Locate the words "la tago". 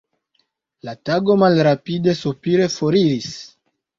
0.87-1.35